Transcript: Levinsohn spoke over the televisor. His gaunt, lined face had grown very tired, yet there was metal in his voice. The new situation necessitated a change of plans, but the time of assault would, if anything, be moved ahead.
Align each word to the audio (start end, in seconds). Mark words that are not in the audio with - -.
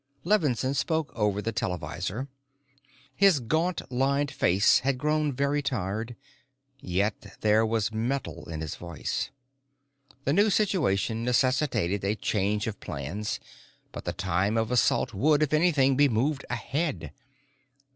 Levinsohn 0.23 0.73
spoke 0.73 1.11
over 1.13 1.43
the 1.43 1.51
televisor. 1.51 2.27
His 3.15 3.39
gaunt, 3.39 3.91
lined 3.91 4.31
face 4.31 4.79
had 4.79 4.97
grown 4.97 5.31
very 5.31 5.61
tired, 5.61 6.15
yet 6.79 7.37
there 7.41 7.63
was 7.63 7.91
metal 7.91 8.49
in 8.49 8.61
his 8.61 8.73
voice. 8.75 9.29
The 10.25 10.33
new 10.33 10.49
situation 10.49 11.23
necessitated 11.23 12.03
a 12.03 12.15
change 12.15 12.65
of 12.65 12.79
plans, 12.79 13.39
but 13.91 14.05
the 14.05 14.13
time 14.13 14.57
of 14.57 14.71
assault 14.71 15.13
would, 15.13 15.43
if 15.43 15.53
anything, 15.53 15.95
be 15.95 16.09
moved 16.09 16.45
ahead. 16.49 17.13